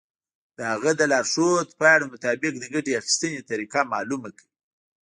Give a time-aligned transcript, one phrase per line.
[0.57, 4.49] د هغه د لارښود پاڼو مطابق د ګټې اخیستنې طریقه معلومه کړئ.